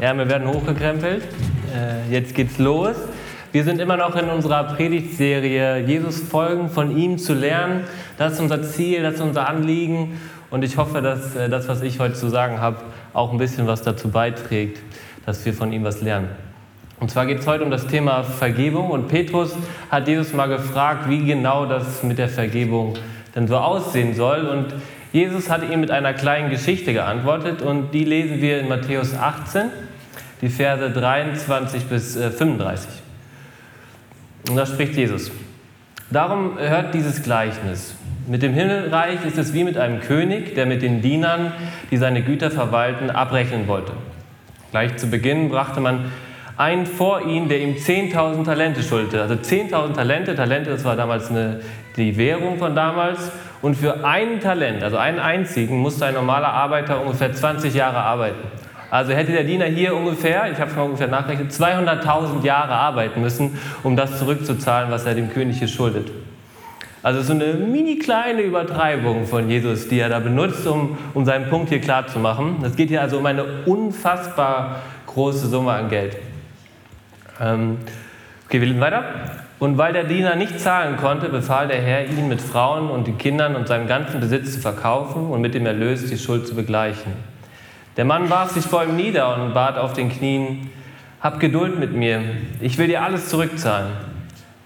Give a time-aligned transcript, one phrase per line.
[0.00, 1.24] Ärmel werden hochgekrempelt.
[1.74, 2.96] Äh, jetzt geht's los.
[3.52, 7.84] Wir sind immer noch in unserer Predigtserie Jesus folgen, von ihm zu lernen.
[8.16, 10.18] Das ist unser Ziel, das ist unser Anliegen.
[10.48, 12.78] Und ich hoffe, dass äh, das, was ich heute zu sagen habe,
[13.12, 14.80] auch ein bisschen was dazu beiträgt,
[15.26, 16.28] dass wir von ihm was lernen.
[16.98, 18.90] Und zwar geht es heute um das Thema Vergebung.
[18.90, 19.54] Und Petrus
[19.90, 22.94] hat Jesus mal gefragt, wie genau das mit der Vergebung
[23.34, 24.46] denn so aussehen soll.
[24.46, 24.74] Und
[25.12, 29.62] Jesus hat ihm mit einer kleinen Geschichte geantwortet und die lesen wir in Matthäus 18,
[30.40, 32.88] die Verse 23 bis 35.
[32.90, 35.30] Äh, und da spricht Jesus.
[36.10, 37.94] Darum hört dieses Gleichnis.
[38.26, 41.52] Mit dem Himmelreich ist es wie mit einem König, der mit den Dienern,
[41.90, 43.92] die seine Güter verwalten, abrechnen wollte.
[44.70, 46.12] Gleich zu Beginn brachte man
[46.56, 49.22] einen vor ihn, der ihm 10.000 Talente schuldete.
[49.22, 51.60] Also 10.000 Talente, Talente, das war damals eine,
[51.96, 53.32] die Währung von damals.
[53.62, 58.46] Und für einen Talent, also einen einzigen, musste ein normaler Arbeiter ungefähr 20 Jahre arbeiten.
[58.90, 63.20] Also hätte der Diener hier ungefähr, ich habe es mal ungefähr nachgerechnet, 200.000 Jahre arbeiten
[63.20, 66.10] müssen, um das zurückzuzahlen, was er dem König hier schuldet.
[67.02, 71.48] Also so eine mini kleine Übertreibung von Jesus, die er da benutzt, um, um seinen
[71.48, 72.62] Punkt hier klar zu machen.
[72.62, 76.16] Es geht hier also um eine unfassbar große Summe an Geld.
[77.40, 77.78] Ähm,
[78.46, 79.04] okay, wir lesen weiter.
[79.60, 83.18] Und weil der Diener nicht zahlen konnte, befahl der Herr ihn mit Frauen und den
[83.18, 87.29] Kindern und seinem ganzen Besitz zu verkaufen und mit dem Erlös die Schuld zu begleichen.
[88.00, 90.70] Der Mann warf sich vor ihm nieder und bat auf den Knien,
[91.20, 92.22] Hab Geduld mit mir,
[92.58, 93.88] ich will dir alles zurückzahlen.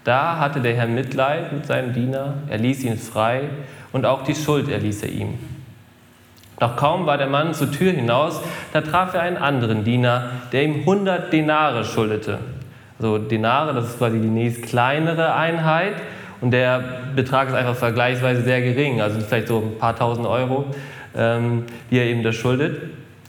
[0.05, 3.41] Da hatte der Herr Mitleid mit seinem Diener, er ließ ihn frei
[3.91, 5.33] und auch die Schuld erließ er ihm.
[6.61, 8.39] Doch kaum war der Mann zur Tür hinaus,
[8.71, 12.39] da traf er einen anderen Diener, der ihm hundert Denare schuldete.
[12.99, 15.95] Also Denare, das ist quasi die nächst kleinere Einheit
[16.39, 16.81] und der
[17.17, 20.67] Betrag ist einfach vergleichsweise sehr gering, also vielleicht so ein paar tausend Euro,
[21.17, 22.79] ähm, die er eben da schuldet,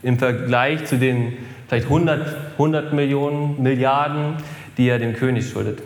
[0.03, 1.33] im Vergleich zu den
[1.67, 4.35] vielleicht 100, 100 Millionen, Milliarden,
[4.77, 5.81] die er dem König schuldet.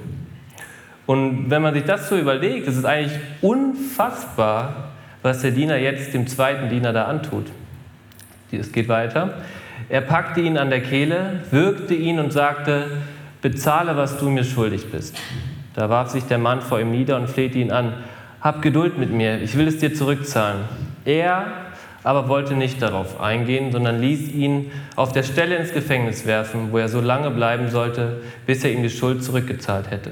[1.06, 6.14] Und wenn man sich das so überlegt, ist es eigentlich unfassbar, was der Diener jetzt
[6.14, 7.48] dem zweiten Diener da antut.
[8.52, 9.42] Es geht weiter.
[9.90, 12.86] Er packte ihn an der Kehle, würgte ihn und sagte,
[13.42, 15.18] bezahle, was du mir schuldig bist.
[15.74, 17.94] Da warf sich der Mann vor ihm nieder und flehte ihn an,
[18.42, 20.62] hab Geduld mit mir, ich will es dir zurückzahlen.
[21.06, 21.46] Er
[22.04, 26.78] aber wollte nicht darauf eingehen, sondern ließ ihn auf der Stelle ins Gefängnis werfen, wo
[26.78, 30.12] er so lange bleiben sollte, bis er ihm die Schuld zurückgezahlt hätte.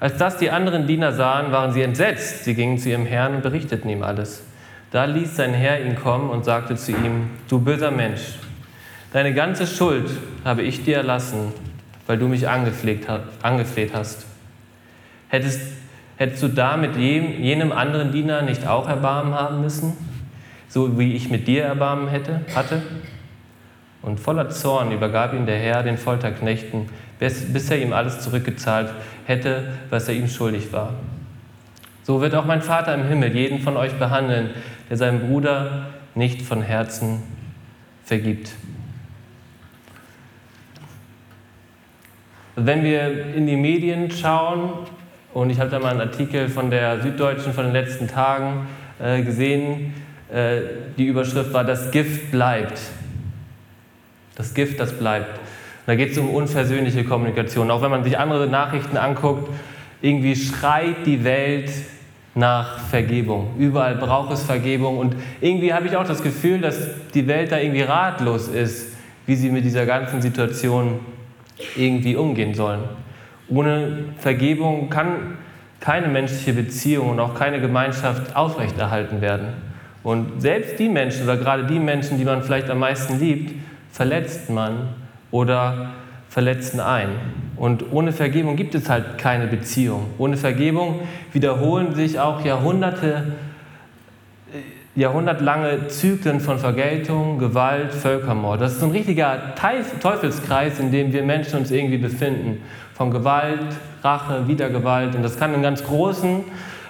[0.00, 2.44] Als das die anderen Diener sahen, waren sie entsetzt.
[2.44, 4.42] Sie gingen zu ihrem Herrn und berichteten ihm alles.
[4.90, 8.38] Da ließ sein Herr ihn kommen und sagte zu ihm, du böser Mensch,
[9.12, 10.08] deine ganze Schuld
[10.44, 11.52] habe ich dir erlassen,
[12.06, 13.06] weil du mich angefleht
[13.92, 14.26] hast.
[15.28, 15.60] Hättest,
[16.16, 19.92] hättest du da mit jenem anderen Diener nicht auch Erbarmen haben müssen,
[20.68, 22.82] so wie ich mit dir Erbarmen hätte, hatte?
[24.02, 28.90] Und voller Zorn übergab ihn der Herr den Folterknechten, bis, er ihm alles zurückgezahlt
[29.26, 30.94] hätte, was er ihm schuldig war.
[32.04, 34.50] So wird auch mein Vater im Himmel jeden von euch behandeln,
[34.88, 37.22] der seinem Bruder nicht von Herzen
[38.04, 38.52] vergibt.
[42.56, 44.70] Wenn wir in die Medien schauen,
[45.34, 48.66] und ich habe da mal einen Artikel von der Süddeutschen von den letzten Tagen
[48.98, 49.94] äh, gesehen,
[50.30, 52.78] die Überschrift war, das Gift bleibt.
[54.34, 55.40] Das Gift, das bleibt.
[55.86, 57.70] Da geht es um unversöhnliche Kommunikation.
[57.70, 59.48] Auch wenn man sich andere Nachrichten anguckt,
[60.02, 61.70] irgendwie schreit die Welt
[62.34, 63.54] nach Vergebung.
[63.58, 64.98] Überall braucht es Vergebung.
[64.98, 66.76] Und irgendwie habe ich auch das Gefühl, dass
[67.14, 68.92] die Welt da irgendwie ratlos ist,
[69.26, 71.00] wie sie mit dieser ganzen Situation
[71.74, 72.80] irgendwie umgehen sollen.
[73.48, 75.38] Ohne Vergebung kann
[75.80, 79.67] keine menschliche Beziehung und auch keine Gemeinschaft aufrechterhalten werden.
[80.02, 83.54] Und selbst die Menschen oder gerade die Menschen, die man vielleicht am meisten liebt,
[83.92, 84.88] verletzt man
[85.30, 85.90] oder
[86.28, 87.08] verletzen ein.
[87.56, 90.06] Und ohne Vergebung gibt es halt keine Beziehung.
[90.18, 91.00] Ohne Vergebung
[91.32, 93.32] wiederholen sich auch Jahrhunderte,
[94.52, 98.60] äh, jahrhundertlange Zyklen von Vergeltung, Gewalt, Völkermord.
[98.60, 99.54] Das ist ein richtiger
[100.00, 102.62] Teufelskreis, in dem wir Menschen uns irgendwie befinden.
[102.94, 105.16] Von Gewalt, Rache, Wiedergewalt.
[105.16, 106.44] Und das kann im ganz Großen,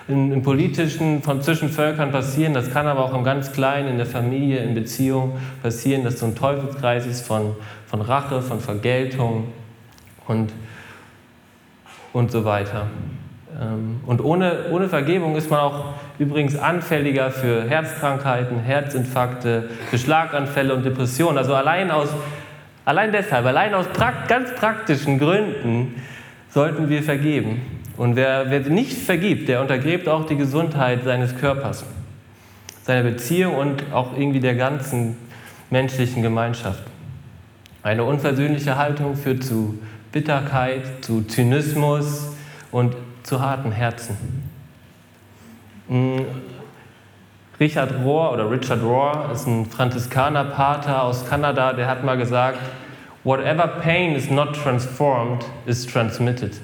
[0.08, 2.54] im, Politischen, von zwischen Völkern passieren.
[2.54, 5.32] Das kann aber auch im ganz Kleinen, in der Familie, in Beziehungen
[5.62, 7.54] passieren, dass so ein Teufelskreis ist von
[7.88, 9.50] von Rache, von Vergeltung
[10.26, 10.52] und,
[12.12, 12.86] und so weiter.
[13.58, 20.74] Ähm, und ohne, ohne Vergebung ist man auch übrigens anfälliger für Herzkrankheiten, Herzinfarkte, für Schlaganfälle
[20.74, 21.38] und Depressionen.
[21.38, 22.08] Also allein, aus,
[22.84, 23.86] allein deshalb, allein aus
[24.28, 26.02] ganz praktischen Gründen
[26.50, 27.77] sollten wir vergeben.
[27.98, 31.84] Und wer, wer nicht vergibt, der untergräbt auch die Gesundheit seines Körpers,
[32.84, 35.16] seiner Beziehung und auch irgendwie der ganzen
[35.68, 36.84] menschlichen Gemeinschaft.
[37.82, 39.80] Eine unversöhnliche Haltung führt zu
[40.12, 42.36] Bitterkeit, zu Zynismus
[42.70, 44.16] und zu harten Herzen.
[45.88, 46.24] Hm,
[47.58, 52.60] Richard Rohr oder Richard Rohr ist ein Franziskanerpater aus Kanada, der hat mal gesagt,
[53.24, 56.60] Whatever pain is not transformed is transmitted.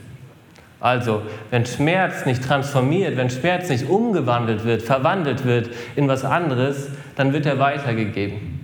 [0.84, 6.90] Also, wenn Schmerz nicht transformiert, wenn Schmerz nicht umgewandelt wird, verwandelt wird in was anderes,
[7.16, 8.60] dann wird er weitergegeben.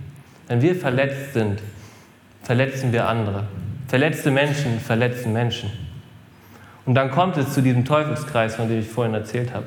[0.47, 1.63] Wenn wir verletzt sind,
[2.43, 3.45] verletzen wir andere.
[3.87, 5.71] Verletzte Menschen verletzen Menschen.
[6.85, 9.65] Und dann kommt es zu diesem Teufelskreis, von dem ich vorhin erzählt habe.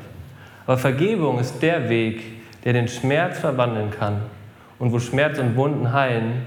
[0.64, 2.22] Aber Vergebung ist der Weg,
[2.62, 4.22] der den Schmerz verwandeln kann.
[4.78, 6.42] Und wo Schmerz und Wunden heilen,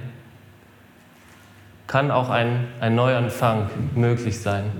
[1.86, 4.72] kann auch ein, ein Neuanfang möglich sein.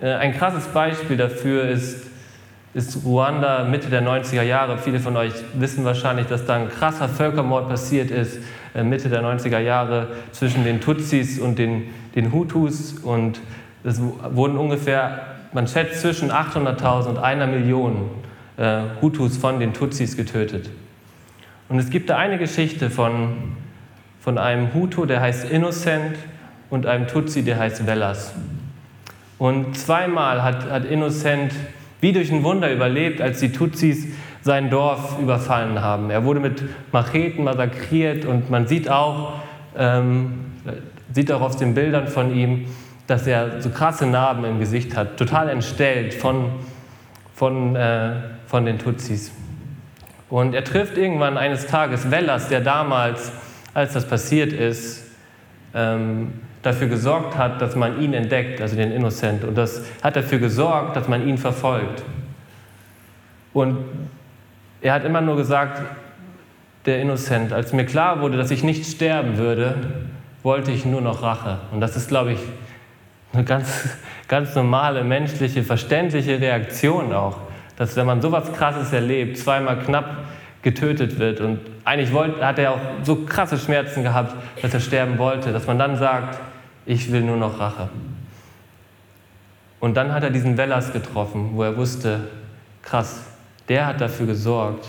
[0.00, 2.06] Äh, ein krasses Beispiel dafür ist,
[2.74, 4.78] ist Ruanda Mitte der 90er Jahre.
[4.78, 8.38] Viele von euch wissen wahrscheinlich, dass da ein krasser Völkermord passiert ist,
[8.74, 12.94] äh, Mitte der 90er Jahre, zwischen den Tutsis und den, den Hutus.
[12.94, 13.40] Und
[13.84, 18.10] es wurden ungefähr, man schätzt, zwischen 800.000 und einer Million
[18.56, 20.70] äh, Hutus von den Tutsis getötet.
[21.68, 23.54] Und es gibt da eine Geschichte von,
[24.20, 26.16] von einem Hutu, der heißt Innocent,
[26.70, 28.34] und einem Tutsi, der heißt Velas.
[29.44, 31.52] Und zweimal hat, hat Innocent
[32.00, 34.06] wie durch ein Wunder überlebt, als die Tutsis
[34.40, 36.08] sein Dorf überfallen haben.
[36.08, 36.62] Er wurde mit
[36.92, 39.34] Macheten massakriert und man sieht auch,
[39.76, 40.46] ähm,
[41.12, 42.68] sieht auch auf den Bildern von ihm,
[43.06, 46.46] dass er so krasse Narben im Gesicht hat, total entstellt von,
[47.34, 48.12] von, äh,
[48.46, 49.30] von den Tutsis.
[50.30, 53.30] Und er trifft irgendwann eines Tages Wellas, der damals,
[53.74, 55.04] als das passiert ist,
[55.74, 56.32] ähm,
[56.64, 59.44] dafür gesorgt hat, dass man ihn entdeckt, also den Innocent.
[59.44, 62.02] Und das hat dafür gesorgt, dass man ihn verfolgt.
[63.52, 63.78] Und
[64.80, 65.82] er hat immer nur gesagt,
[66.86, 69.76] der Innocent, als mir klar wurde, dass ich nicht sterben würde,
[70.42, 71.58] wollte ich nur noch Rache.
[71.70, 72.40] Und das ist, glaube ich,
[73.32, 73.90] eine ganz,
[74.28, 77.38] ganz normale, menschliche, verständliche Reaktion auch.
[77.76, 80.24] Dass wenn man sowas Krasses erlebt, zweimal knapp
[80.62, 85.18] getötet wird und eigentlich wollte, hat er auch so krasse Schmerzen gehabt, dass er sterben
[85.18, 86.38] wollte, dass man dann sagt,
[86.86, 87.88] ich will nur noch Rache.
[89.80, 92.28] Und dann hat er diesen Wellas getroffen, wo er wusste,
[92.82, 93.26] krass,
[93.68, 94.88] der hat dafür gesorgt,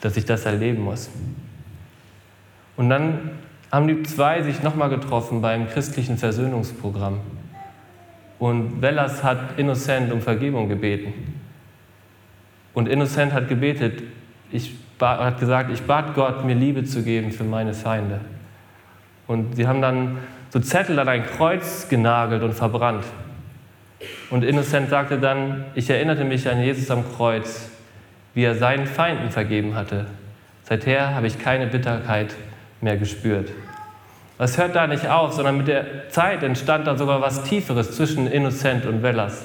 [0.00, 1.10] dass ich das erleben muss.
[2.76, 3.30] Und dann
[3.72, 7.20] haben die zwei sich nochmal getroffen beim christlichen Versöhnungsprogramm.
[8.38, 11.12] Und Wellas hat Innocent um Vergebung gebeten.
[12.74, 14.02] Und Innocent hat gebetet,
[14.52, 18.20] ich hat gesagt, ich bat Gott, mir Liebe zu geben für meine Feinde.
[19.26, 20.18] Und sie haben dann
[20.56, 23.04] so Zettel an ein Kreuz genagelt und verbrannt.
[24.30, 27.68] Und Innocent sagte dann, ich erinnerte mich an Jesus am Kreuz,
[28.32, 30.06] wie er seinen Feinden vergeben hatte.
[30.62, 32.34] Seither habe ich keine Bitterkeit
[32.80, 33.50] mehr gespürt.
[34.38, 38.26] Es hört da nicht auf, sondern mit der Zeit entstand da sogar was Tieferes zwischen
[38.26, 39.44] Innocent und Wellas.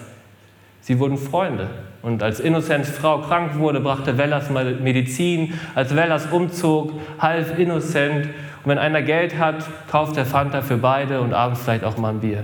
[0.79, 1.67] Sie wurden Freunde.
[2.01, 5.59] Und als Innocents Frau krank wurde, brachte Wellas Medizin.
[5.75, 8.29] Als Wellas umzog, half Innocent
[8.63, 12.09] und wenn einer Geld hat, kauft er Fanta für beide und abends vielleicht auch mal
[12.09, 12.43] ein Bier.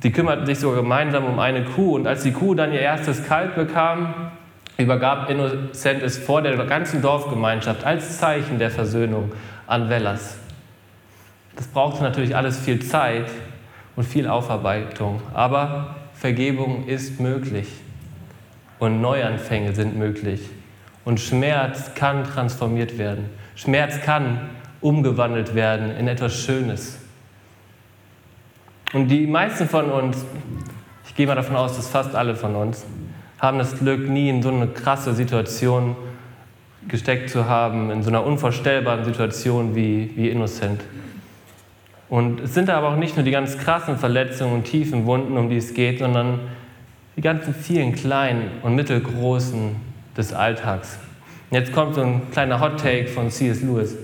[0.00, 3.26] Sie kümmerten sich sogar gemeinsam um eine Kuh und als die Kuh dann ihr erstes
[3.26, 4.30] Kalb bekam,
[4.76, 9.32] übergab Innocent es vor der ganzen Dorfgemeinschaft als Zeichen der Versöhnung
[9.66, 10.38] an Wellas.
[11.56, 13.30] Das brauchte natürlich alles viel Zeit
[13.96, 17.68] und viel Aufarbeitung, aber Vergebung ist möglich
[18.78, 20.50] und Neuanfänge sind möglich
[21.04, 23.30] und Schmerz kann transformiert werden.
[23.56, 24.50] Schmerz kann
[24.82, 26.98] umgewandelt werden in etwas Schönes.
[28.92, 30.24] Und die meisten von uns,
[31.06, 32.84] ich gehe mal davon aus, dass fast alle von uns,
[33.40, 35.96] haben das Glück, nie in so eine krasse Situation
[36.86, 40.82] gesteckt zu haben, in so einer unvorstellbaren Situation wie, wie Innocent.
[42.08, 45.50] Und es sind aber auch nicht nur die ganz krassen Verletzungen und tiefen Wunden, um
[45.50, 46.40] die es geht, sondern
[47.16, 49.74] die ganzen vielen kleinen und mittelgroßen
[50.16, 50.98] des Alltags.
[51.50, 53.62] Jetzt kommt so ein kleiner Hot Take von C.S.
[53.62, 53.96] Lewis.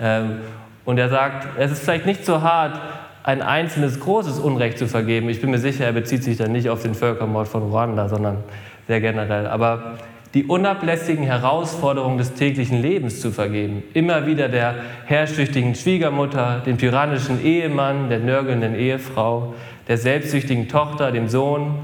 [0.00, 0.40] Ähm,
[0.84, 2.80] und er sagt, es ist vielleicht nicht so hart,
[3.22, 5.28] ein einzelnes großes Unrecht zu vergeben.
[5.28, 8.38] Ich bin mir sicher, er bezieht sich dann nicht auf den Völkermord von Ruanda, sondern
[8.86, 9.46] sehr generell.
[9.46, 9.98] Aber
[10.34, 13.82] die unablässigen Herausforderungen des täglichen Lebens zu vergeben.
[13.94, 14.76] Immer wieder der
[15.06, 19.54] herrschsüchtigen Schwiegermutter, dem tyrannischen Ehemann, der nörgelnden Ehefrau,
[19.88, 21.80] der selbstsüchtigen Tochter, dem Sohn,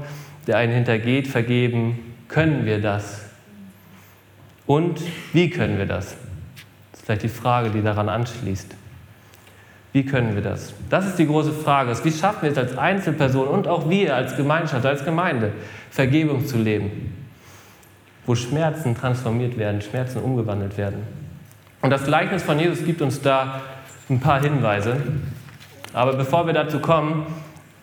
[0.47, 2.15] der einen hintergeht, vergeben.
[2.29, 3.26] Können wir das?
[4.67, 5.01] Und
[5.33, 6.15] wie können wir das?
[6.91, 8.75] Das ist vielleicht die Frage, die daran anschließt.
[9.93, 10.73] Wie können wir das?
[10.89, 11.95] Das ist die große Frage.
[12.03, 15.53] Wie schaffen wir es als Einzelperson und auch wir als Gemeinschaft, als Gemeinde,
[15.89, 17.15] Vergebung zu leben?
[18.25, 20.99] Wo Schmerzen transformiert werden, Schmerzen umgewandelt werden.
[21.81, 23.61] Und das Gleichnis von Jesus gibt uns da
[24.09, 24.97] ein paar Hinweise.
[25.93, 27.25] Aber bevor wir dazu kommen,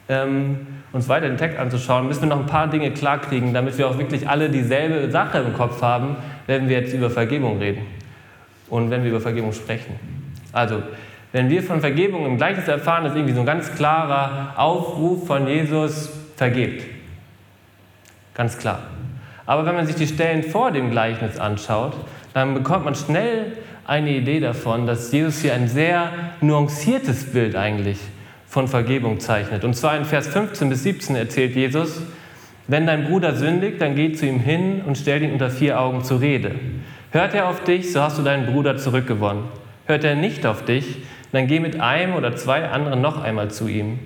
[0.08, 3.88] ähm, uns weiter den Text anzuschauen, müssen wir noch ein paar Dinge klarkriegen, damit wir
[3.88, 7.86] auch wirklich alle dieselbe Sache im Kopf haben, wenn wir jetzt über Vergebung reden
[8.68, 9.94] und wenn wir über Vergebung sprechen.
[10.52, 10.82] Also,
[11.32, 15.48] wenn wir von Vergebung im Gleichnis erfahren, ist irgendwie so ein ganz klarer Aufruf von
[15.48, 16.84] Jesus, vergebt.
[18.34, 18.84] Ganz klar.
[19.46, 21.94] Aber wenn man sich die Stellen vor dem Gleichnis anschaut,
[22.32, 23.52] dann bekommt man schnell
[23.84, 26.10] eine Idee davon, dass Jesus hier ein sehr
[26.40, 27.98] nuanciertes Bild eigentlich
[28.46, 29.64] von Vergebung zeichnet.
[29.64, 32.02] Und zwar in Vers 15 bis 17 erzählt Jesus,
[32.66, 36.02] wenn dein Bruder sündigt, dann geh zu ihm hin und stell ihn unter vier Augen
[36.02, 36.52] zur Rede.
[37.11, 39.44] Hört er auf dich, so hast du deinen Bruder zurückgewonnen.
[39.87, 41.02] Hört er nicht auf dich,
[41.33, 43.99] dann geh mit einem oder zwei anderen noch einmal zu ihm.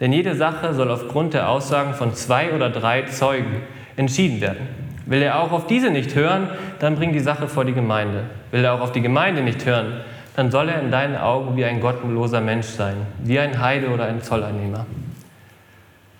[0.00, 3.62] Denn jede Sache soll aufgrund der Aussagen von zwei oder drei Zeugen
[3.96, 4.68] entschieden werden.
[5.06, 6.48] Will er auch auf diese nicht hören,
[6.80, 8.24] dann bring die Sache vor die Gemeinde.
[8.50, 10.00] Will er auch auf die Gemeinde nicht hören,
[10.34, 14.06] dann soll er in deinen Augen wie ein gottloser Mensch sein, wie ein Heide oder
[14.06, 14.86] ein Zolleinnehmer.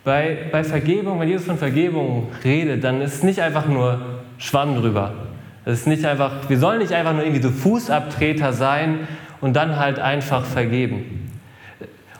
[0.06, 4.00] Bei, bei Vergebung, wenn Jesus von Vergebung redet, dann ist es nicht einfach nur
[4.38, 5.14] Schwamm drüber.
[5.64, 9.08] Es ist nicht einfach, wir sollen nicht einfach nur irgendwie so Fußabtreter sein
[9.40, 11.28] und dann halt einfach vergeben.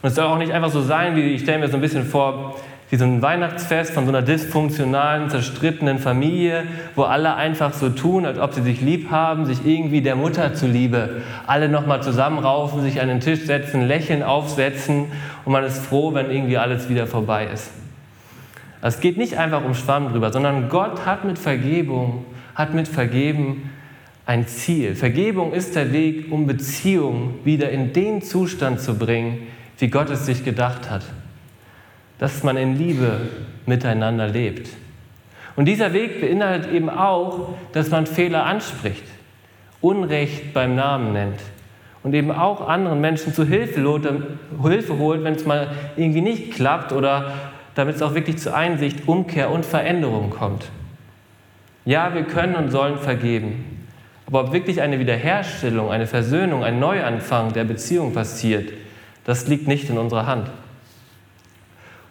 [0.02, 2.04] Und es soll auch nicht einfach so sein, wie ich stelle mir so ein bisschen
[2.04, 2.56] vor,
[2.88, 6.64] wie so ein Weihnachtsfest von so einer dysfunktionalen, zerstrittenen Familie,
[6.94, 10.54] wo alle einfach so tun, als ob sie sich lieb haben, sich irgendwie der Mutter
[10.54, 15.06] zuliebe, alle nochmal zusammenraufen, sich an den Tisch setzen, lächeln aufsetzen
[15.44, 17.72] und man ist froh, wenn irgendwie alles wieder vorbei ist.
[18.82, 22.24] Es geht nicht einfach um Schwamm drüber, sondern Gott hat mit Vergebung,
[22.54, 23.70] hat mit Vergeben
[24.26, 24.94] ein Ziel.
[24.94, 29.38] Vergebung ist der Weg, um Beziehungen wieder in den Zustand zu bringen,
[29.78, 31.02] wie Gott es sich gedacht hat
[32.18, 33.20] dass man in Liebe
[33.66, 34.68] miteinander lebt.
[35.56, 39.04] Und dieser Weg beinhaltet eben auch, dass man Fehler anspricht,
[39.80, 41.40] Unrecht beim Namen nennt
[42.02, 43.82] und eben auch anderen Menschen zu Hilfe,
[44.62, 47.32] Hilfe holt, wenn es mal irgendwie nicht klappt oder
[47.75, 50.66] damit es auch wirklich zu Einsicht, Umkehr und Veränderung kommt.
[51.85, 53.87] Ja, wir können und sollen vergeben.
[54.26, 58.73] Aber ob wirklich eine Wiederherstellung, eine Versöhnung, ein Neuanfang der Beziehung passiert,
[59.25, 60.50] das liegt nicht in unserer Hand.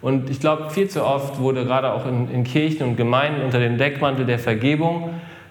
[0.02, 3.58] Und ich glaube, viel zu oft wurde gerade auch in, in, Kirchen und Gemeinden unter
[3.58, 5.10] dem Deckmantel der Vergebung,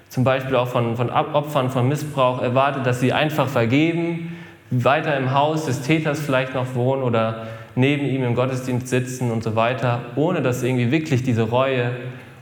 [0.09, 4.37] zum Beispiel auch von, von Opfern von Missbrauch, erwartet, dass sie einfach vergeben,
[4.69, 9.43] weiter im Haus des Täters vielleicht noch wohnen oder neben ihm im Gottesdienst sitzen und
[9.43, 11.91] so weiter, ohne dass irgendwie wirklich diese Reue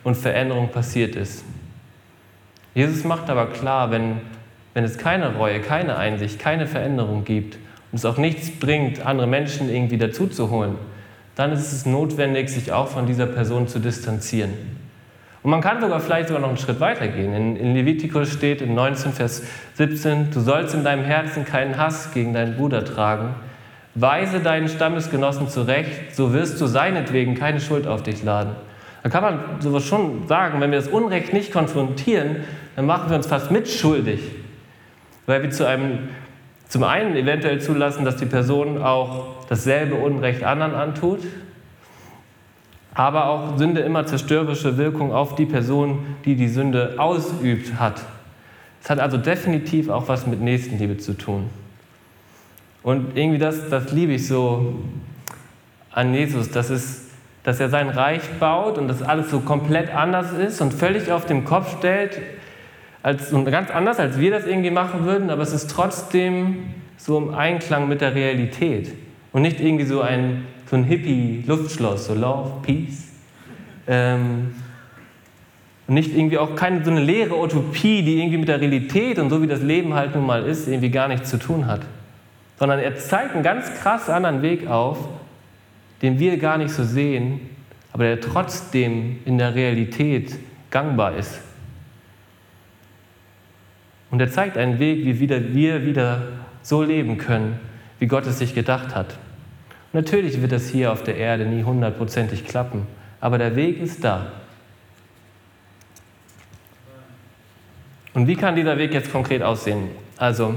[0.03, 1.43] und Veränderung passiert ist.
[2.75, 4.22] Jesus macht aber klar, wenn,
[4.74, 7.55] wenn es keine Reue, keine Einsicht, keine Veränderung gibt
[7.91, 10.75] und es auch nichts bringt, andere Menschen irgendwie dazuzuholen,
[11.35, 14.51] dann ist es notwendig, sich auch von dieser Person zu distanzieren.
[15.41, 17.33] Und man kann sogar vielleicht sogar noch einen Schritt weiter gehen.
[17.33, 22.13] In, in Levitikus steht in 19, Vers 17, du sollst in deinem Herzen keinen Hass
[22.13, 23.35] gegen deinen Bruder tragen.
[23.95, 28.55] Weise deinen Stammesgenossen zurecht, so wirst du seinetwegen keine Schuld auf dich laden.
[29.03, 32.37] Da kann man sowas schon sagen, wenn wir das Unrecht nicht konfrontieren,
[32.77, 34.21] dann machen wir uns fast mitschuldig,
[35.25, 36.09] weil wir zu einem
[36.69, 41.19] zum einen eventuell zulassen, dass die Person auch dasselbe Unrecht anderen antut,
[42.93, 48.01] aber auch Sünde immer zerstörerische Wirkung auf die Person, die die Sünde ausübt, hat.
[48.81, 51.50] Es hat also definitiv auch was mit Nächstenliebe zu tun.
[52.83, 54.75] Und irgendwie das, das liebe ich so
[55.91, 57.09] an Jesus, das ist,
[57.43, 61.25] dass er sein Reich baut und dass alles so komplett anders ist und völlig auf
[61.25, 62.19] den Kopf stellt,
[63.01, 67.33] als, ganz anders, als wir das irgendwie machen würden, aber es ist trotzdem so im
[67.33, 68.91] Einklang mit der Realität
[69.33, 73.09] und nicht irgendwie so ein, so ein Hippie-Luftschloss, so Love, Peace.
[73.87, 74.53] Ähm,
[75.87, 79.29] und nicht irgendwie auch keine so eine leere Utopie, die irgendwie mit der Realität und
[79.29, 81.81] so wie das Leben halt nun mal ist, irgendwie gar nichts zu tun hat.
[82.57, 84.97] Sondern er zeigt einen ganz krass anderen Weg auf,
[86.01, 87.41] den wir gar nicht so sehen,
[87.91, 90.35] aber der trotzdem in der Realität
[90.69, 91.41] gangbar ist.
[94.09, 96.27] Und er zeigt einen Weg, wie wieder, wir wieder
[96.61, 97.59] so leben können,
[98.03, 99.15] wie Gott es sich gedacht hat.
[99.93, 102.86] Natürlich wird das hier auf der Erde nie hundertprozentig klappen,
[103.22, 104.27] aber der Weg ist da.
[108.13, 109.88] Und wie kann dieser Weg jetzt konkret aussehen?
[110.17, 110.53] Also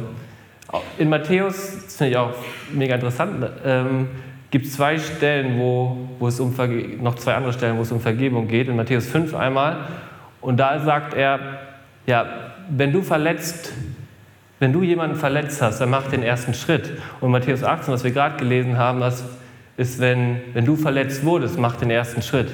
[0.99, 2.35] in Matthäus, das finde ich auch
[2.73, 4.09] mega interessant, ähm,
[4.51, 6.53] gibt es zwei Stellen, wo, wo es um
[7.01, 8.67] noch zwei andere Stellen, wo es um Vergebung geht.
[8.67, 9.87] In Matthäus 5 einmal.
[10.41, 11.61] Und da sagt er,
[12.09, 12.27] ja,
[12.69, 13.73] wenn du verletzt,
[14.59, 16.91] wenn du jemanden verletzt hast, dann mach den ersten Schritt.
[17.21, 19.25] Und Matthäus 18, was wir gerade gelesen haben, das
[19.77, 22.49] ist, wenn, wenn du verletzt wurdest, mach den ersten Schritt.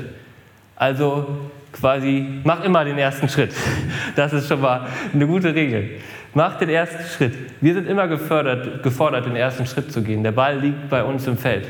[0.74, 1.26] Also
[1.72, 3.52] quasi, mach immer den ersten Schritt.
[4.16, 5.90] Das ist schon mal eine gute Regel.
[6.34, 7.34] Mach den ersten Schritt.
[7.60, 10.22] Wir sind immer gefördert, gefordert, den ersten Schritt zu gehen.
[10.22, 11.66] Der Ball liegt bei uns im Feld.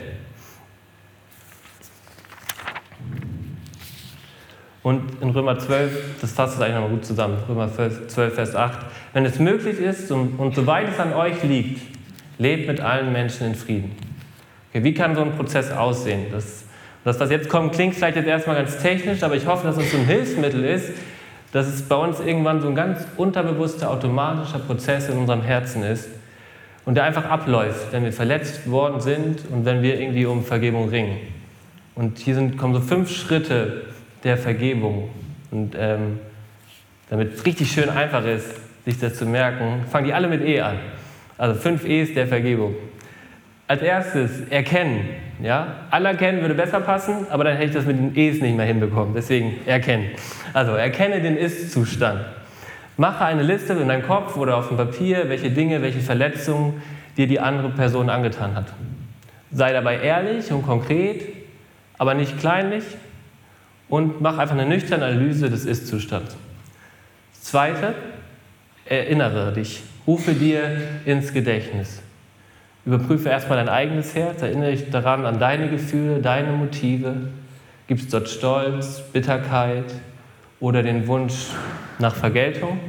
[4.83, 8.79] Und in Römer 12, das fasst es eigentlich nochmal gut zusammen, Römer 12, Vers 8,
[9.13, 11.81] wenn es möglich ist und, soweit es an euch liegt,
[12.39, 13.93] lebt mit allen Menschen in Frieden.
[14.71, 16.27] Okay, wie kann so ein Prozess aussehen?
[16.33, 16.65] Das,
[17.05, 19.99] das, jetzt kommt, klingt vielleicht jetzt erstmal ganz technisch, aber ich hoffe, dass es so
[19.99, 20.91] ein Hilfsmittel ist,
[21.53, 26.09] dass es bei uns irgendwann so ein ganz unterbewusster, automatischer Prozess in unserem Herzen ist
[26.85, 30.89] und der einfach abläuft, wenn wir verletzt worden sind und wenn wir irgendwie um Vergebung
[30.89, 31.19] ringen.
[31.95, 33.92] Und hier sind, kommen so fünf Schritte
[34.25, 35.11] der Vergebung.
[35.51, 36.19] Und ähm,
[37.11, 38.49] damit es richtig schön einfach ist,
[38.85, 40.79] sich das zu merken, fangen die alle mit E an.
[41.39, 42.75] Also fünf E's der Vergebung.
[43.69, 45.09] Als erstes erkennen.
[45.43, 45.87] Ja?
[45.91, 49.15] Anerkennen würde besser passen, aber dann hätte ich das mit den E's nicht mehr hinbekommen.
[49.15, 50.11] Deswegen erkennen.
[50.53, 52.21] Also erkenne den Ist-Zustand.
[52.97, 56.83] Mache eine Liste in deinem Kopf oder auf dem Papier, welche Dinge, welche Verletzungen
[57.17, 58.67] dir die andere Person angetan hat.
[59.51, 61.23] Sei dabei ehrlich und konkret,
[61.99, 62.85] aber nicht kleinlich
[63.93, 66.35] und mach einfach eine nüchterne Analyse des Ist-Zustands.
[67.35, 67.95] Zweite,
[68.87, 72.01] erinnere dich, rufe dir ins Gedächtnis.
[72.87, 77.29] Überprüfe erstmal dein eigenes Herz, erinnere dich daran an deine Gefühle, deine Motive.
[77.87, 79.93] Gibt es dort Stolz, Bitterkeit
[80.59, 81.49] oder den Wunsch
[81.99, 82.81] nach Vergeltung?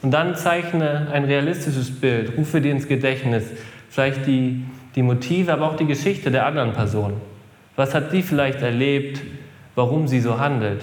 [0.00, 3.44] Und dann zeichne ein realistisches Bild, rufe dir ins Gedächtnis
[3.90, 4.64] vielleicht die,
[4.94, 7.12] die Motive, aber auch die Geschichte der anderen Person.
[7.76, 9.20] Was hat sie vielleicht erlebt,
[9.74, 10.82] warum sie so handelt?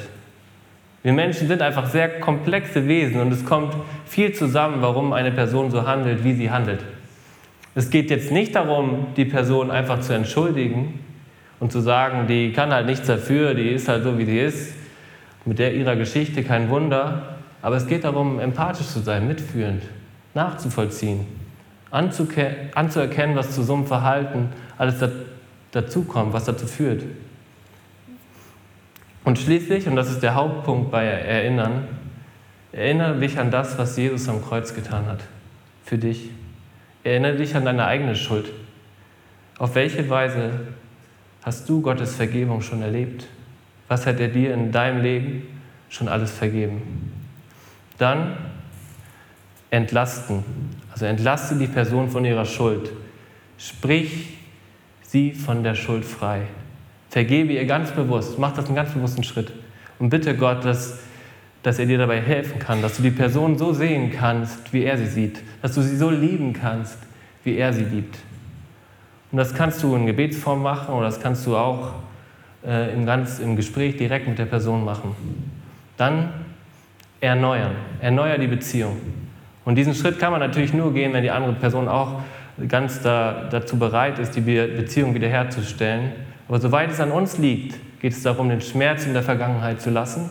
[1.03, 5.71] Wir Menschen sind einfach sehr komplexe Wesen und es kommt viel zusammen, warum eine Person
[5.71, 6.81] so handelt, wie sie handelt.
[7.73, 10.99] Es geht jetzt nicht darum, die Person einfach zu entschuldigen
[11.59, 14.75] und zu sagen, die kann halt nichts dafür, die ist halt so, wie sie ist,
[15.45, 17.37] mit der ihrer Geschichte kein Wunder.
[17.63, 19.83] Aber es geht darum, empathisch zu sein, mitfühlend,
[20.33, 21.25] nachzuvollziehen,
[21.89, 24.95] anzuerkennen, was zu so einem Verhalten alles
[25.71, 27.03] dazukommt, was dazu führt.
[29.23, 31.87] Und schließlich, und das ist der Hauptpunkt bei Erinnern,
[32.71, 35.19] erinnere dich an das, was Jesus am Kreuz getan hat.
[35.85, 36.29] Für dich.
[37.03, 38.51] Erinnere dich an deine eigene Schuld.
[39.57, 40.51] Auf welche Weise
[41.43, 43.27] hast du Gottes Vergebung schon erlebt?
[43.87, 45.43] Was hat er dir in deinem Leben
[45.89, 47.11] schon alles vergeben?
[47.97, 48.37] Dann
[49.69, 50.43] entlasten.
[50.91, 52.91] Also entlaste die Person von ihrer Schuld.
[53.57, 54.37] Sprich
[55.03, 56.43] sie von der Schuld frei.
[57.11, 58.39] Vergebe ihr ganz bewusst.
[58.39, 59.51] Mach das einen ganz bewussten Schritt.
[59.99, 60.97] Und bitte Gott, dass
[61.63, 64.97] dass er dir dabei helfen kann, dass du die Person so sehen kannst, wie er
[64.97, 66.97] sie sieht, dass du sie so lieben kannst,
[67.43, 68.17] wie er sie liebt.
[69.31, 71.93] Und das kannst du in Gebetsform machen oder das kannst du auch
[72.65, 75.15] äh, im, ganz, im Gespräch direkt mit der Person machen.
[75.97, 76.29] Dann
[77.19, 78.97] erneuern, erneuer die Beziehung.
[79.63, 82.21] Und diesen Schritt kann man natürlich nur gehen, wenn die andere Person auch
[82.67, 86.11] ganz da, dazu bereit ist, die Beziehung wiederherzustellen.
[86.47, 89.89] Aber soweit es an uns liegt, geht es darum, den Schmerz in der Vergangenheit zu
[89.89, 90.29] lassen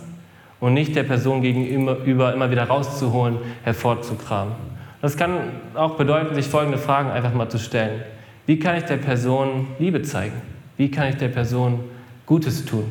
[0.61, 4.55] und nicht der Person gegenüber immer wieder rauszuholen, hervorzukramen.
[5.01, 5.38] Das kann
[5.75, 8.03] auch bedeuten, sich folgende Fragen einfach mal zu stellen.
[8.46, 10.35] Wie kann ich der Person Liebe zeigen?
[10.77, 11.81] Wie kann ich der Person
[12.27, 12.85] Gutes tun?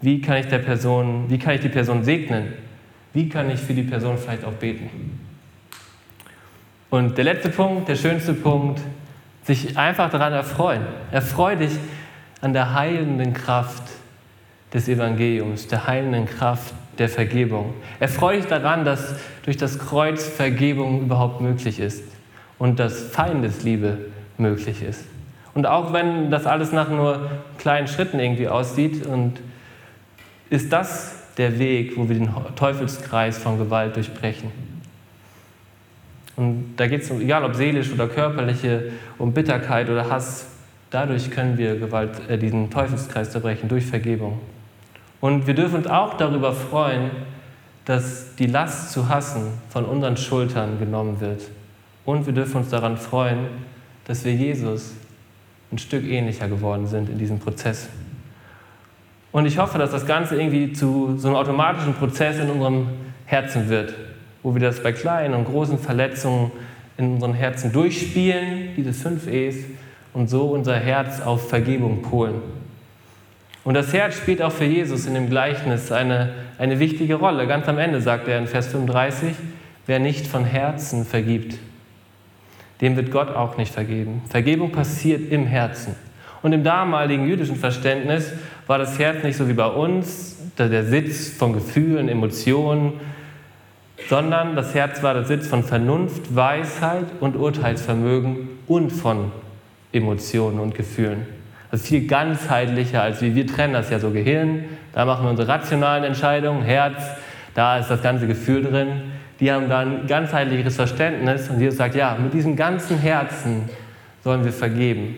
[0.00, 2.52] Wie kann ich der Person, wie kann ich die Person segnen?
[3.12, 4.90] Wie kann ich für die Person vielleicht auch beten?
[6.90, 8.80] Und der letzte Punkt, der schönste Punkt,
[9.42, 10.82] sich einfach daran erfreuen.
[11.10, 11.72] Erfreu dich
[12.40, 13.82] an der heilenden Kraft
[14.72, 17.74] des Evangeliums, der heilenden Kraft der Vergebung.
[18.00, 22.04] Erfreue dich daran, dass durch das Kreuz Vergebung überhaupt möglich ist
[22.58, 23.98] und dass Feindesliebe
[24.38, 25.04] möglich ist.
[25.54, 29.40] Und auch wenn das alles nach nur kleinen Schritten irgendwie aussieht, und
[30.50, 34.50] ist das der Weg, wo wir den Teufelskreis von Gewalt durchbrechen.
[36.36, 40.46] Und da geht es, egal ob seelisch oder körperliche, um Bitterkeit oder Hass,
[40.96, 44.40] dadurch können wir Gewalt, äh, diesen Teufelskreis zerbrechen, durch Vergebung.
[45.20, 47.10] Und wir dürfen uns auch darüber freuen,
[47.84, 51.42] dass die Last zu hassen von unseren Schultern genommen wird.
[52.06, 53.46] Und wir dürfen uns daran freuen,
[54.06, 54.94] dass wir Jesus
[55.70, 57.90] ein Stück ähnlicher geworden sind in diesem Prozess.
[59.32, 62.88] Und ich hoffe, dass das Ganze irgendwie zu so einem automatischen Prozess in unserem
[63.26, 63.92] Herzen wird,
[64.42, 66.52] wo wir das bei kleinen und großen Verletzungen
[66.96, 69.56] in unseren Herzen durchspielen, diese fünf E's,
[70.16, 72.40] und so unser Herz auf Vergebung polen.
[73.64, 77.46] Und das Herz spielt auch für Jesus in dem Gleichnis eine, eine wichtige Rolle.
[77.46, 79.34] Ganz am Ende sagt er in Vers 35,
[79.84, 81.58] wer nicht von Herzen vergibt,
[82.80, 84.22] dem wird Gott auch nicht vergeben.
[84.30, 85.94] Vergebung passiert im Herzen.
[86.42, 88.32] Und im damaligen jüdischen Verständnis
[88.66, 92.94] war das Herz nicht so wie bei uns, der Sitz von Gefühlen, Emotionen,
[94.08, 99.30] sondern das Herz war der Sitz von Vernunft, Weisheit und Urteilsvermögen und von
[99.96, 101.26] Emotionen und Gefühlen.
[101.70, 105.30] Das ist viel ganzheitlicher, als wie wir trennen das ja so Gehirn, da machen wir
[105.30, 107.02] unsere rationalen Entscheidungen, Herz,
[107.54, 109.12] da ist das ganze Gefühl drin.
[109.40, 113.68] Die haben dann ein ganzheitliches Verständnis und Jesus sagt, ja, mit diesem ganzen Herzen
[114.22, 115.16] sollen wir vergeben.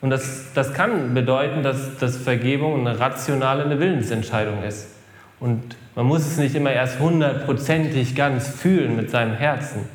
[0.00, 4.94] Und das, das kann bedeuten, dass, dass Vergebung eine rationale eine Willensentscheidung ist.
[5.40, 9.88] Und man muss es nicht immer erst hundertprozentig ganz fühlen mit seinem Herzen.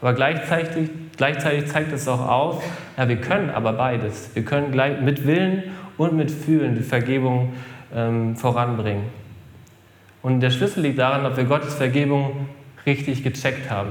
[0.00, 2.64] Aber gleichzeitig, gleichzeitig zeigt es auch auf,
[2.96, 4.30] ja, wir können aber beides.
[4.34, 5.64] Wir können gleich mit Willen
[5.98, 7.52] und mit Fühlen die Vergebung
[7.94, 9.04] ähm, voranbringen.
[10.22, 12.48] Und der Schlüssel liegt daran, ob wir Gottes Vergebung
[12.86, 13.90] richtig gecheckt haben.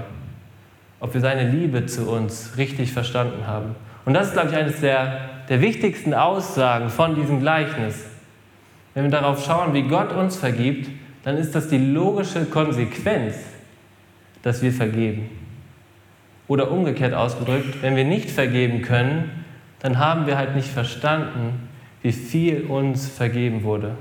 [1.00, 3.76] Ob wir seine Liebe zu uns richtig verstanden haben.
[4.06, 8.06] Und das ist, glaube ich, eines der der wichtigsten Aussagen von diesem Gleichnis.
[8.94, 10.90] Wenn wir darauf schauen, wie Gott uns vergibt,
[11.24, 13.36] dann ist das die logische Konsequenz,
[14.42, 15.30] dass wir vergeben.
[16.48, 19.32] Oder umgekehrt ausgedrückt, wenn wir nicht vergeben können,
[19.80, 21.70] dann haben wir halt nicht verstanden,
[22.02, 23.92] wie viel uns vergeben wurde.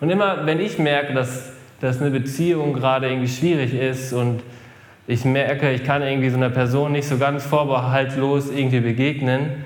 [0.00, 4.42] Und immer, wenn ich merke, dass, dass eine Beziehung gerade irgendwie schwierig ist und
[5.06, 9.64] ich merke, ich kann irgendwie so einer Person nicht so ganz vorbehaltlos irgendwie begegnen,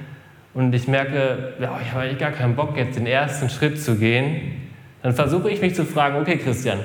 [0.57, 3.97] und ich merke, ja, ich habe eigentlich gar keinen Bock, jetzt den ersten Schritt zu
[3.97, 4.66] gehen,
[5.07, 6.81] dann versuche ich mich zu fragen, okay Christian,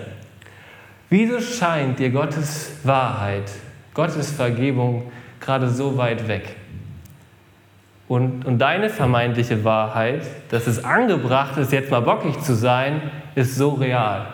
[1.09, 3.51] wieso scheint dir Gottes Wahrheit,
[3.95, 6.55] Gottes Vergebung gerade so weit weg?
[8.07, 13.01] Und, und deine vermeintliche Wahrheit, dass es angebracht ist, jetzt mal bockig zu sein,
[13.33, 14.27] ist so real.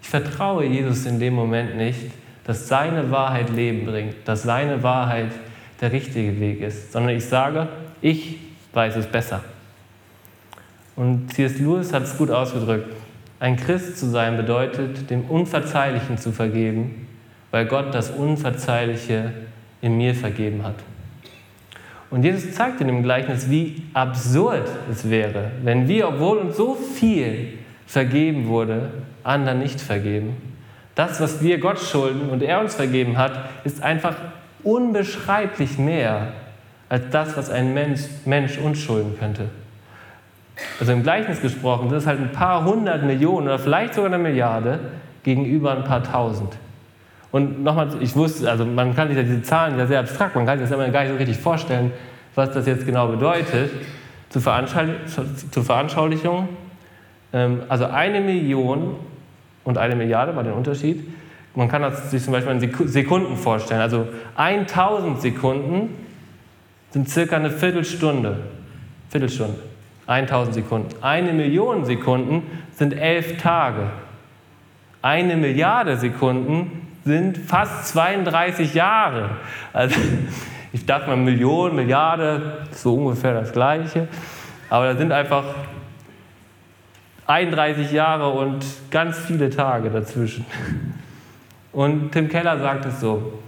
[0.00, 2.12] Ich vertraue Jesus in dem Moment nicht,
[2.44, 5.32] dass seine Wahrheit Leben bringt, dass seine Wahrheit
[5.82, 7.68] der richtige Weg ist, sondern ich sage,
[8.00, 8.38] ich
[8.72, 9.44] weiß es besser.
[10.96, 11.58] Und C.S.
[11.58, 12.94] Lewis hat es gut ausgedrückt.
[13.40, 17.08] Ein Christ zu sein bedeutet, dem Unverzeihlichen zu vergeben,
[17.50, 19.32] weil Gott das Unverzeihliche
[19.80, 20.76] in mir vergeben hat.
[22.10, 26.74] Und Jesus zeigt in dem Gleichnis, wie absurd es wäre, wenn wir, obwohl uns so
[26.74, 27.54] viel
[27.86, 28.90] vergeben wurde,
[29.24, 30.36] anderen nicht vergeben.
[30.94, 34.14] Das, was wir Gott schulden und er uns vergeben hat, ist einfach
[34.62, 36.34] unbeschreiblich mehr
[36.88, 39.46] als das, was ein Mensch, Mensch uns schulden könnte.
[40.78, 44.22] Also im Gleichnis gesprochen, das ist halt ein paar hundert Millionen oder vielleicht sogar eine
[44.22, 44.78] Milliarde
[45.22, 46.56] gegenüber ein paar tausend.
[47.30, 50.44] Und nochmal, ich wusste, also man kann sich ja diese Zahlen ja sehr abstrakt, man
[50.44, 51.90] kann sich das immer gar nicht so richtig vorstellen,
[52.34, 53.70] was das jetzt genau bedeutet.
[54.28, 54.42] Zur,
[55.50, 56.48] zur Veranschaulichung,
[57.34, 58.96] ähm, also eine Million
[59.64, 61.06] und eine Milliarde war der Unterschied,
[61.54, 63.80] man kann das sich zum Beispiel in Sekunden vorstellen.
[63.80, 65.94] Also 1000 Sekunden
[66.90, 68.38] sind circa eine Viertelstunde.
[69.10, 69.58] Viertelstunde.
[70.06, 70.88] 1000 Sekunden.
[71.02, 73.90] Eine Million Sekunden sind elf Tage.
[75.00, 79.30] Eine Milliarde Sekunden sind fast 32 Jahre.
[79.72, 79.96] Also
[80.72, 84.08] ich dachte mal Million, Milliarde, so ungefähr das Gleiche.
[84.70, 85.44] Aber da sind einfach
[87.26, 90.44] 31 Jahre und ganz viele Tage dazwischen.
[91.72, 93.38] Und Tim Keller sagt es so,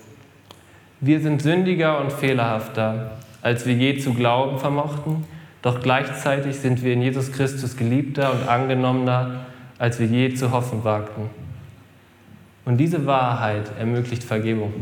[1.00, 5.24] wir sind sündiger und fehlerhafter, als wir je zu glauben vermochten,
[5.64, 9.46] doch gleichzeitig sind wir in Jesus Christus geliebter und angenommener,
[9.79, 11.31] als wir je zu hoffen wagten.
[12.66, 14.74] Und diese Wahrheit ermöglicht Vergebung.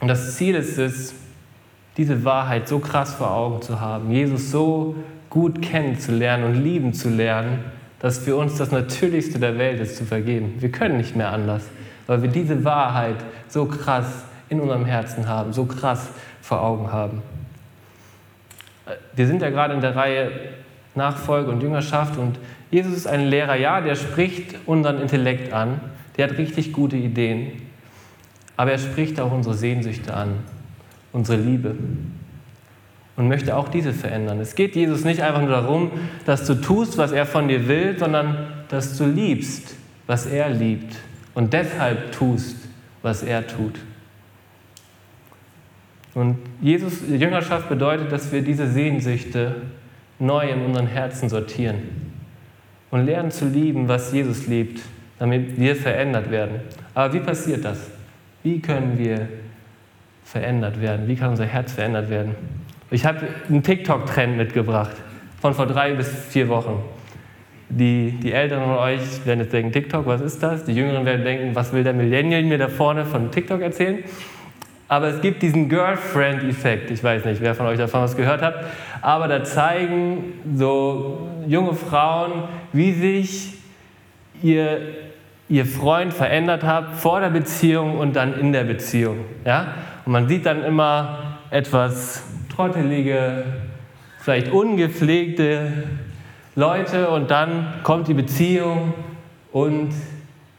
[0.00, 1.14] Und das Ziel ist es,
[1.98, 4.96] diese Wahrheit so krass vor Augen zu haben, Jesus so
[5.28, 7.58] gut kennenzulernen und lieben zu lernen,
[7.98, 10.54] dass für uns das Natürlichste der Welt ist, zu vergeben.
[10.58, 11.64] Wir können nicht mehr anders,
[12.06, 13.16] weil wir diese Wahrheit
[13.48, 16.08] so krass in unserem Herzen haben, so krass
[16.40, 17.20] vor Augen haben.
[19.14, 20.30] Wir sind ja gerade in der Reihe
[20.94, 22.38] Nachfolge und Jüngerschaft und
[22.70, 25.80] Jesus ist ein Lehrer, ja, der spricht unseren Intellekt an,
[26.16, 27.62] der hat richtig gute Ideen,
[28.56, 30.38] aber er spricht auch unsere Sehnsüchte an,
[31.12, 31.74] unsere Liebe
[33.16, 34.40] und möchte auch diese verändern.
[34.40, 35.90] Es geht Jesus nicht einfach nur darum,
[36.26, 39.74] dass du tust, was er von dir will, sondern dass du liebst,
[40.06, 40.96] was er liebt
[41.34, 42.56] und deshalb tust,
[43.02, 43.74] was er tut.
[46.14, 49.62] Und Jesus Jüngerschaft bedeutet, dass wir diese Sehnsüchte
[50.18, 51.78] neu in unseren Herzen sortieren
[52.90, 54.82] und lernen zu lieben, was Jesus liebt,
[55.18, 56.60] damit wir verändert werden.
[56.94, 57.90] Aber wie passiert das?
[58.42, 59.28] Wie können wir
[60.24, 61.08] verändert werden?
[61.08, 62.34] Wie kann unser Herz verändert werden?
[62.90, 64.96] Ich habe einen TikTok-Trend mitgebracht
[65.40, 66.82] von vor drei bis vier Wochen.
[67.70, 70.64] Die, die Älteren von euch werden jetzt denken, TikTok, was ist das?
[70.64, 74.04] Die Jüngeren werden denken, was will der Millennial mir da vorne von TikTok erzählen?
[74.92, 76.90] Aber es gibt diesen Girlfriend-Effekt.
[76.90, 78.56] Ich weiß nicht, wer von euch davon was gehört hat.
[79.00, 82.42] Aber da zeigen so junge Frauen,
[82.74, 83.54] wie sich
[84.42, 84.80] ihr,
[85.48, 89.20] ihr Freund verändert hat vor der Beziehung und dann in der Beziehung.
[89.46, 89.68] Ja?
[90.04, 92.24] Und man sieht dann immer etwas
[92.54, 93.44] trottelige,
[94.18, 95.72] vielleicht ungepflegte
[96.54, 98.92] Leute und dann kommt die Beziehung
[99.52, 99.94] und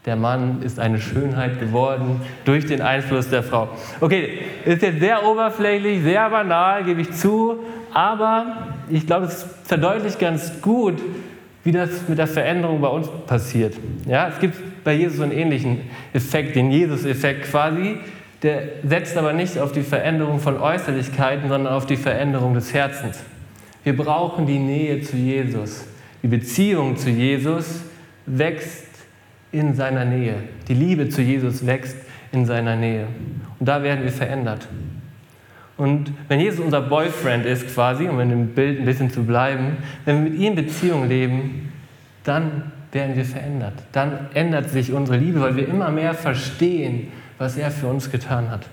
[0.06, 3.68] der Mann ist eine Schönheit geworden durch den Einfluss der Frau.
[4.00, 7.58] Okay, ist jetzt sehr oberflächlich, sehr banal, gebe ich zu,
[7.92, 11.00] aber ich glaube, es verdeutlicht ganz gut,
[11.62, 13.74] wie das mit der Veränderung bei uns passiert.
[14.06, 15.80] Ja, es gibt bei Jesus einen ähnlichen
[16.12, 17.96] Effekt, den Jesus-Effekt quasi.
[18.42, 23.20] Der setzt aber nicht auf die Veränderung von Äußerlichkeiten, sondern auf die Veränderung des Herzens.
[23.82, 25.86] Wir brauchen die Nähe zu Jesus.
[26.22, 27.80] Die Beziehung zu Jesus
[28.26, 28.93] wächst
[29.54, 30.34] in seiner Nähe.
[30.68, 31.96] Die Liebe zu Jesus wächst
[32.32, 33.06] in seiner Nähe.
[33.58, 34.66] Und da werden wir verändert.
[35.76, 39.76] Und wenn Jesus unser Boyfriend ist quasi, um in dem Bild ein bisschen zu bleiben,
[40.04, 41.72] wenn wir mit ihm Beziehung leben,
[42.24, 43.74] dann werden wir verändert.
[43.92, 48.50] Dann ändert sich unsere Liebe, weil wir immer mehr verstehen, was er für uns getan
[48.50, 48.66] hat.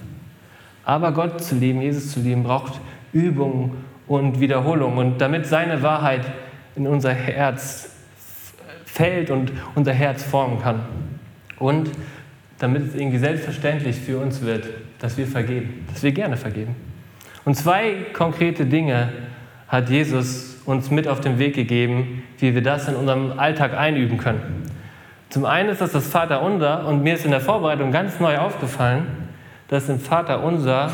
[0.84, 2.80] Aber Gott zu lieben, Jesus zu lieben, braucht
[3.14, 4.98] Übung und Wiederholung.
[4.98, 6.22] Und damit seine Wahrheit
[6.76, 7.91] in unser Herz
[8.92, 10.82] fällt und unser Herz formen kann.
[11.60, 11.90] Und
[12.60, 14.68] damit es irgendwie selbstverständlich für uns wird,
[15.00, 16.76] dass wir vergeben, dass wir gerne vergeben.
[17.46, 19.10] Und zwei konkrete Dinge
[19.68, 24.18] hat Jesus uns mit auf den Weg gegeben, wie wir das in unserem Alltag einüben
[24.18, 24.68] können.
[25.30, 29.08] Zum einen ist das das Vaterunser und mir ist in der Vorbereitung ganz neu aufgefallen,
[29.70, 30.92] dass es im Vaterunser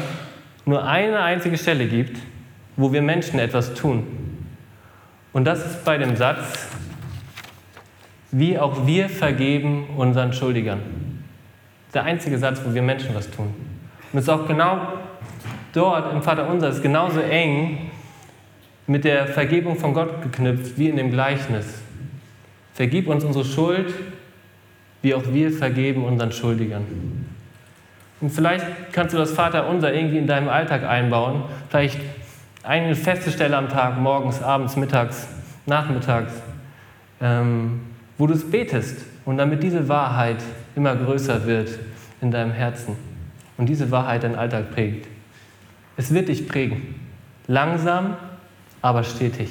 [0.66, 2.20] nur eine einzige Stelle gibt,
[2.76, 4.06] wo wir Menschen etwas tun.
[5.34, 6.67] Und das ist bei dem Satz,
[8.32, 10.80] wie auch wir vergeben unseren Schuldigern.
[11.94, 13.54] Der einzige Satz, wo wir Menschen was tun.
[14.12, 14.94] Und es ist auch genau
[15.74, 17.92] dort im Vater unser, ist genauso eng
[18.86, 21.82] mit der Vergebung von Gott geknüpft wie in dem Gleichnis.
[22.74, 23.94] Vergib uns unsere Schuld,
[25.02, 26.86] wie auch wir vergeben unseren Schuldigern.
[28.20, 31.44] Und vielleicht kannst du das Vater unser irgendwie in deinem Alltag einbauen.
[31.70, 32.00] Vielleicht
[32.64, 35.28] eine feste Stelle am Tag, morgens, abends, mittags,
[35.66, 36.34] nachmittags.
[37.22, 37.82] Ähm,
[38.18, 40.38] wo du es betest und damit diese Wahrheit
[40.76, 41.78] immer größer wird
[42.22, 42.96] in deinem Herzen
[43.58, 45.08] und diese Wahrheit deinen Alltag prägt.
[45.98, 46.96] Es wird dich prägen.
[47.48, 48.16] Langsam,
[48.82, 49.50] aber stetig.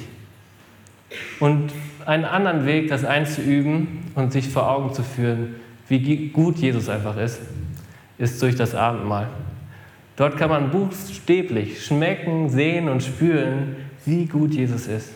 [1.39, 1.71] Und
[2.05, 5.55] einen anderen Weg, das einzuüben und sich vor Augen zu führen,
[5.89, 7.39] wie gut Jesus einfach ist,
[8.17, 9.27] ist durch das Abendmahl.
[10.15, 13.75] Dort kann man buchstäblich schmecken, sehen und spüren,
[14.05, 15.11] wie gut Jesus ist.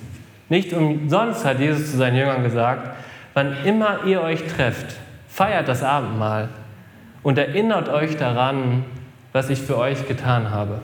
[0.49, 2.95] Nicht umsonst hat Jesus zu seinen Jüngern gesagt,
[3.33, 6.49] wann immer ihr euch trefft, feiert das Abendmahl
[7.23, 8.85] und erinnert euch daran,
[9.31, 10.81] was ich für euch getan habe.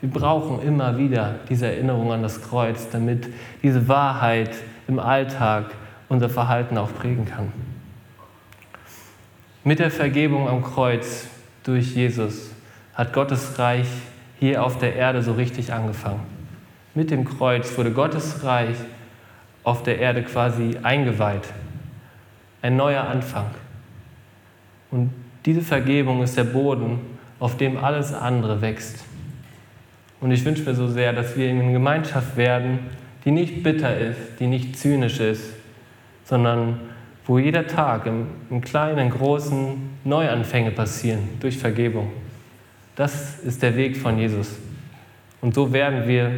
[0.00, 3.28] Wir brauchen immer wieder diese Erinnerung an das Kreuz, damit
[3.62, 4.50] diese Wahrheit
[4.86, 5.66] im Alltag
[6.08, 7.52] unser Verhalten auch prägen kann.
[9.64, 11.26] Mit der Vergebung am Kreuz
[11.64, 12.52] durch Jesus
[12.94, 13.88] hat Gottes Reich
[14.38, 16.20] hier auf der Erde so richtig angefangen.
[16.94, 18.76] Mit dem Kreuz wurde Gottes Reich
[19.68, 21.46] auf der Erde quasi eingeweiht.
[22.62, 23.50] Ein neuer Anfang.
[24.90, 25.12] Und
[25.44, 27.00] diese Vergebung ist der Boden,
[27.38, 29.04] auf dem alles andere wächst.
[30.22, 32.78] Und ich wünsche mir so sehr, dass wir in eine Gemeinschaft werden,
[33.26, 35.52] die nicht bitter ist, die nicht zynisch ist,
[36.24, 36.80] sondern
[37.26, 42.10] wo jeder Tag im, im kleinen, großen Neuanfänge passieren durch Vergebung.
[42.96, 44.56] Das ist der Weg von Jesus.
[45.42, 46.32] Und so werden wir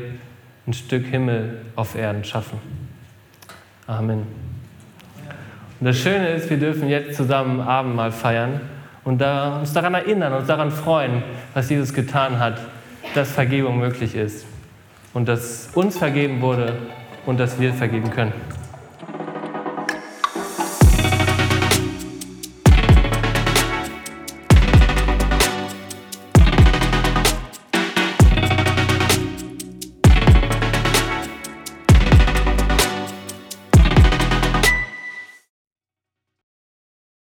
[0.67, 2.90] ein Stück Himmel auf Erden schaffen.
[3.91, 4.25] Amen.
[5.81, 8.61] Und das Schöne ist, wir dürfen jetzt zusammen Abendmahl feiern
[9.03, 11.25] und da, uns daran erinnern, uns daran freuen,
[11.55, 12.61] was Jesus getan hat,
[13.17, 14.47] dass Vergebung möglich ist
[15.13, 16.77] und dass uns vergeben wurde
[17.27, 18.33] und dass wir vergeben können.